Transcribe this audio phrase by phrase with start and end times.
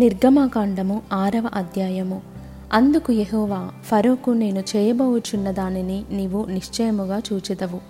[0.00, 2.20] నిర్గమాకాండము ఆరవ అధ్యాయము.
[2.72, 7.80] అందుకు యహోవా ఫరోకు నేను చేయబోచున్న దానిని నీవు నిశ్చయముగా చూచితవు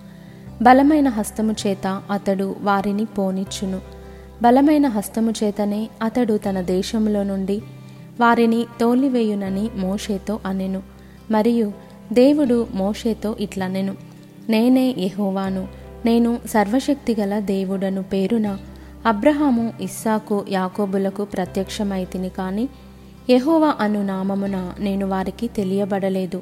[0.61, 3.79] బలమైన హస్తము చేత అతడు వారిని పోనిచ్చును.
[4.41, 7.61] బలమైన హస్తము చేతనే అతడు తన దేశంలో నుండి
[8.19, 10.83] వారిని తోలివేయునని మోషేతో అనెను.
[11.31, 11.71] మరియు
[12.13, 13.95] దేవుడు మోషేతో ఇట్లనెను.
[14.49, 15.67] నేనే యహోవాను
[16.05, 18.57] నేను సర్వశక్తిగల దేవుడను పేరున
[19.07, 22.69] అబ్రహాము ఇస్సాకు యాకోబులకు ప్రత్యక్షమైతిని కాని
[23.29, 26.41] యహోవా అను నామమున నేను వారికి తెలియబడలేదు.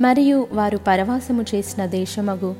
[0.00, 2.54] మరియు వారు పరవాసము చేసిన దేశమగు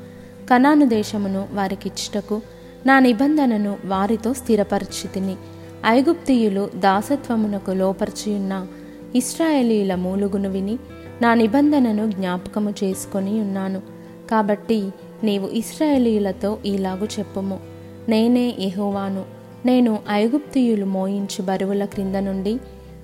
[0.51, 2.41] కనాను దేశమును వారికిచ్చుటకు
[2.87, 5.37] నా నిబంధనను వారితో స్థిరపరిచితిని.
[5.87, 8.67] ఐగుప్తియులు దాసత్వమునకు లోపర్చియున్న
[9.15, 10.79] ఇస్రాయేలీల మూలుగును విని
[11.23, 13.83] నా నిబంధనను జ్ఞాపకము చేసుకొని ఉన్నాను.
[14.31, 14.91] కాబట్టి
[15.25, 17.59] నీవు ఇస్రాయేలీలతో ఈలాగు చెప్పుము.
[18.09, 22.59] నేనే ఎహోవాను నేను ఐగుప్తియులు మోయించు బరువుల క్రింద నుండి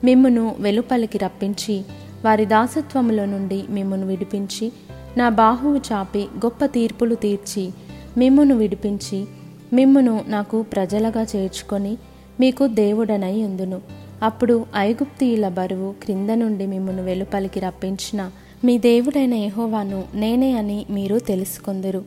[0.04, 1.84] మిమ్మును వెలుపలికి రప్పించి
[2.24, 4.72] వారి దాసత్వములో నుండి మిమ్మును విడిపించి
[5.16, 7.70] నా బాహువు చాపి గొప్ప తీర్పులు తీర్చి
[8.18, 9.24] మిమ్మును విడిపించి
[9.72, 11.98] మిమ్మును నాకు ప్రజలుగా చేర్చుకొని
[12.40, 13.80] మీకు దేవుడనై ఉందును.
[14.22, 18.30] అప్పుడు ఐగుప్తియుల బరువు క్రింద నుండి మిమ్మును వెలుపలికి రప్పించిన
[18.64, 22.04] మీ దేవుడైన యెహోవాను నేనే అని మీరు తెలుసుకొందురు.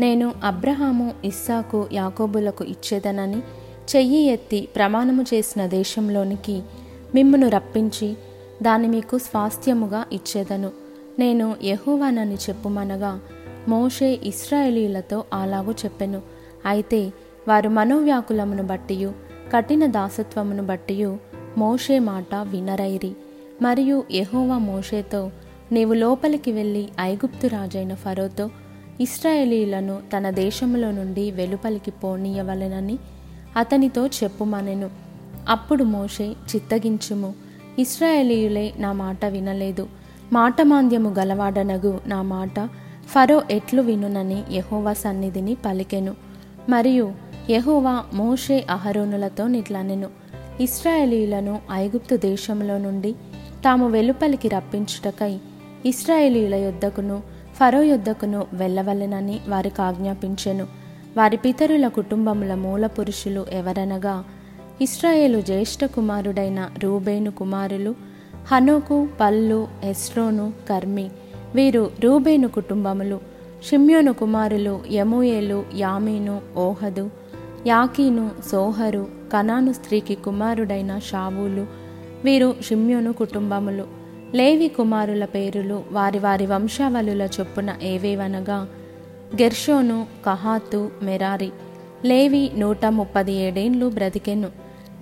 [0.00, 3.36] నేను అబ్రహాము ఇస్సాకు యాకోబులకు ఇచ్చేదనని
[3.96, 6.62] చెయ్యి ఎత్తి ప్రమాణము చేసిన దేశంలోనికి
[7.14, 8.16] మిమ్మును రప్పించి
[8.62, 10.70] దాన్ని మీకు స్వాస్థ్యముగా ఇచ్చేదను.
[11.18, 13.20] నేను యహోవానని చెప్పుమనగా
[13.68, 16.22] మోషే ఇస్రాయేలీలతో అలాగూ చెప్పెను.
[16.66, 17.12] అయితే
[17.48, 19.12] వారు మనోవ్యాకులమును బట్టియు
[19.52, 21.18] కఠిన దాసత్వమును బట్టియు
[21.58, 23.12] మోషే మాట వినరైరి.
[23.62, 25.30] మరియు యహోవా మోషేతో
[25.72, 28.50] నీవు లోపలికి వెళ్ళి ఐగుప్తు రాజైన ఫరోతో
[29.00, 32.98] ఇస్రాయేలీలను తన దేశంలో నుండి వెలుపలికి పోనీయవలెనని
[33.56, 34.90] అతనితో చెప్పుమనెను.
[35.48, 37.34] అప్పుడు మోషే చిత్తగించుము.
[37.78, 39.88] ఇస్రాయేలీయులే నా మాట వినలేదు.
[40.32, 42.68] మాటమాంద్యము గలవాడనగు నా మాట.
[43.06, 46.14] ఫరో ఎట్లు వినునని యహోవా సన్నిధిని పలికెను.
[46.68, 47.12] మరియు
[47.50, 50.08] యహోవా మోషే అహరోనులతో నిట్లనెను.
[50.60, 53.12] ఇస్రాయేలీలను ఐగుప్తు దేశంలో నుండి
[53.64, 55.38] తాము వెలుపలికి రప్పించుటకై
[55.86, 57.22] ఇస్రాయేలీల యొద్దకును
[57.56, 60.83] ఫరో యొద్దకును వెళ్ళవలెనని వారికి ఆజ్ఞాపించెను.
[61.16, 64.24] వారి పితరుల కుటుంబముల మూల పురుషులు ఎవరనగా
[64.80, 67.94] ఇస్రాయేలు జ్యేష్ఠ కుమారుడైన రూబేను కుమారులు
[68.52, 71.10] హనోకు పల్లు ఎస్రోను కర్మి
[71.54, 73.20] వీరు రూబేను కుటుంబములు
[73.70, 77.10] షిమ్యోను కుమారులు యముయేలు యామీను ఓహదు
[77.66, 81.66] యాకీను సోహరు కనాను స్త్రీకి కుమారుడైన షావులు
[82.24, 83.86] వీరు షిమ్యోను కుటుంబములు.
[84.34, 88.68] లేవి కుమారుల పేరులు వారి వారి వంశావళుల చొప్పున ఏవేవనగా
[89.42, 91.52] గెర్షోను కహాతు మెరారి.
[92.04, 94.48] లేవి నూట ముప్పది ఏడేండ్లు బ్రతికెను.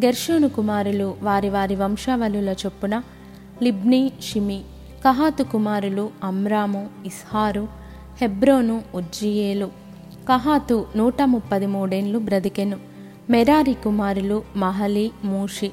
[0.05, 3.03] గెర్షోను కుమారులు వారి వారి వంశావళుల చొప్పున
[3.63, 4.63] లిబ్ని షిమి.
[5.05, 7.69] కహాతు కుమారులు అమ్రాము ఇస్హారు.
[8.21, 9.67] హెబ్రోను ఉజ్జియేలు.
[10.29, 12.77] కహాతు నూట ముప్పది మూడేండ్లు బ్రతికెను.
[13.31, 15.71] మెరారి కుమారులు మహలి మూషి.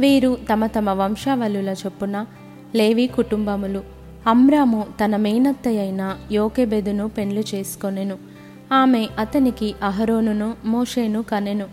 [0.00, 2.26] వీరు తమ తమ వంశావళుల చొప్పున
[2.74, 3.99] లేవి కుటుంబములు.
[4.26, 8.18] అమ్రాము తన మేనత్తయైన యోకెబెదును పెండ్లు చేసుకొనెను.
[8.72, 11.66] ఆమె అతనికి అహరోనును మోషేను కనెను.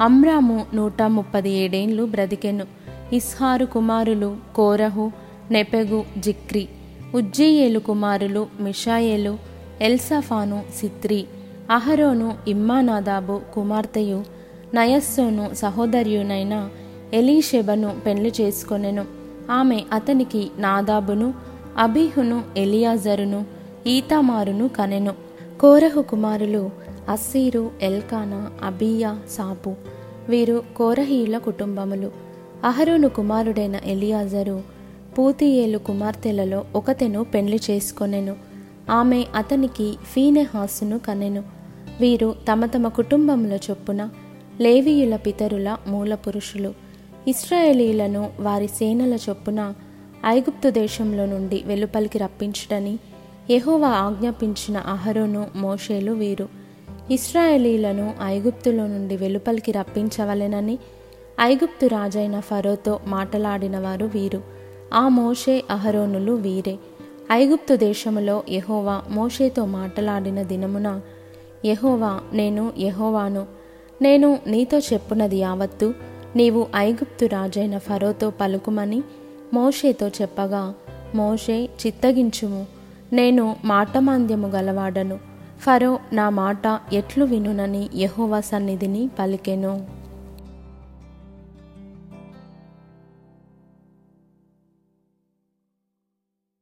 [0.00, 2.66] అమ్రాము నూట ముప్పది ఏడేండ్లు బ్రతికెను.
[3.12, 5.12] ఇస్హారు కుమారులు కోరహు
[5.50, 6.68] నెపెగు జిక్రి.
[7.14, 9.38] ఉజ్జీయేలు కుమారులు మిషాయేలు
[9.80, 11.24] ఎల్సఫాను సిత్రి.
[11.70, 14.24] అహరోను ఇమ్మానాదాబు కుమార్తెయు
[14.74, 16.68] నయస్సోను సహోదర్యునైన
[17.14, 19.04] ఎలీషెబను పెళ్ళి చేసుకొనెను.
[19.50, 21.47] ఆమె అతనికి నాదాబును
[21.78, 23.44] అబీహును ఎలియాజరును
[23.86, 25.14] ఈతామారును కనెను.
[25.60, 26.70] కోరహు కుమారులు
[27.08, 29.74] అస్సీరు ఎల్కానా అబియా సాపు.
[30.28, 32.10] వీరు కోరహీయుల కుటుంబములు.
[32.64, 34.62] అహరోను కుమారుడైన ఎలియాజరు
[35.18, 38.36] పూతియేలు కుమార్తెలలో ఒకతెను పెండ్లి చేసుకొనెను.
[38.90, 41.42] ఆమె అతనికి ఫీనెహాసును కనెను.
[42.00, 44.08] వీరు తమ తమ కుటుంబముల చొప్పున
[44.60, 46.74] లేవీయుల పితరుల మూల పురుషులు
[47.28, 49.74] ఇస్రాయేలీలను వారి సేనల చొప్పున
[50.26, 52.98] ఐగుప్తు దేశంలో నుండి వెలుపలికి రప్పించుటని
[53.50, 56.48] యహోవా ఆజ్ఞాపించిన అహరోను మోషేలు వీరు.
[57.10, 60.78] ఇస్రాయేలీలను ఐగుప్తులో నుండి వెలుపలికి రప్పించవలెనని
[61.40, 64.42] ఐగుప్తు రాజైన ఫరోతో మాటలాడినవారు వీరు.
[64.94, 66.78] ఆ మోషే అహరోనులు వీరే.
[67.32, 71.00] ఐగుప్తు దేశములో యహోవా మోషేతో మాటలాడిన దినమున
[71.64, 73.46] యహోవా నేను యహోవాను.
[74.02, 75.94] నేను నీతో చెప్పునది యావత్తు
[76.36, 79.02] నీవు ఐగుప్తు రాజైన ఫరోతో పలుకుమని
[79.54, 80.74] మోషేతో చెప్పగా
[81.14, 82.66] మోషే చిత్తగించుము.
[83.12, 85.18] నేను మాటమాంద్యము గలవాడను.
[85.60, 89.97] ఫరో నా మాట ఎట్లు వినునని యహోవా సన్నిధిని పలికెను.